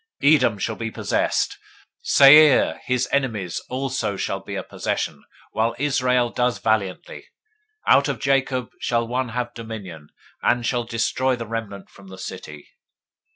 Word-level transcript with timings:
024:018 0.23 0.35
Edom 0.35 0.57
shall 0.57 0.75
be 0.77 0.87
a 0.87 0.91
possession. 0.91 1.55
Seir, 2.01 2.81
his 2.85 3.07
enemies, 3.11 3.61
also 3.69 4.17
shall 4.17 4.39
be 4.39 4.55
a 4.55 4.63
possession, 4.63 5.23
while 5.51 5.75
Israel 5.77 6.31
does 6.31 6.57
valiantly. 6.57 7.27
024:019 7.87 7.93
Out 7.93 8.07
of 8.07 8.19
Jacob 8.19 8.69
shall 8.79 9.07
one 9.07 9.29
have 9.29 9.53
dominion, 9.53 10.07
and 10.41 10.65
shall 10.65 10.85
destroy 10.85 11.35
the 11.35 11.45
remnant 11.45 11.91
from 11.91 12.07
the 12.07 12.17
city. 12.17 12.67